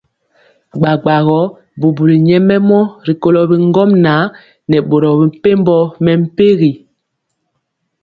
[0.81, 1.41] Bgabgagɔ
[1.79, 4.21] bubuli nyɛmemɔ rikolo bi ŋgomnaŋ
[4.69, 6.71] nɛ boro mepempɔ mɛmpegi.